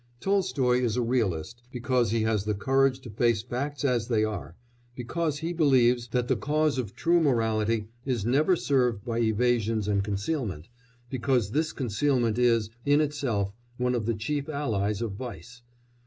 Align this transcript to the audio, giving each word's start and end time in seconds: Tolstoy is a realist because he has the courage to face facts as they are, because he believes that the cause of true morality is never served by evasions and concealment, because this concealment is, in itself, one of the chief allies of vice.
Tolstoy 0.19 0.79
is 0.81 0.97
a 0.97 1.01
realist 1.03 1.61
because 1.71 2.09
he 2.09 2.23
has 2.23 2.45
the 2.45 2.55
courage 2.55 3.01
to 3.01 3.09
face 3.11 3.43
facts 3.43 3.85
as 3.85 4.07
they 4.07 4.23
are, 4.23 4.55
because 4.95 5.37
he 5.37 5.53
believes 5.53 6.07
that 6.07 6.27
the 6.27 6.35
cause 6.35 6.79
of 6.79 6.95
true 6.95 7.19
morality 7.19 7.85
is 8.03 8.25
never 8.25 8.55
served 8.55 9.05
by 9.05 9.19
evasions 9.19 9.87
and 9.87 10.03
concealment, 10.03 10.69
because 11.11 11.51
this 11.51 11.71
concealment 11.71 12.39
is, 12.39 12.71
in 12.83 12.99
itself, 12.99 13.53
one 13.77 13.93
of 13.93 14.07
the 14.07 14.15
chief 14.15 14.49
allies 14.49 15.03
of 15.03 15.11
vice. 15.11 15.61